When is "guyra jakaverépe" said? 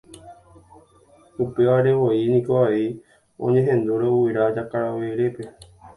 4.17-5.45